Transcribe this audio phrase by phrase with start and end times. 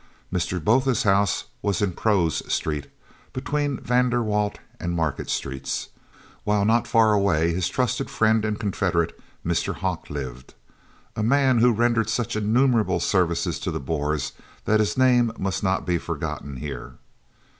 [0.33, 0.59] Mr.
[0.59, 2.87] Botha's house was in Proes Street
[3.33, 5.89] between van der Walt and Market Streets,
[6.43, 9.75] while not far away his trusted friend and confederate Mr.
[9.75, 10.55] Hocke lived,
[11.15, 14.31] a man who rendered such innumerable services to the Boers
[14.65, 16.95] that his name must not be forgotten here.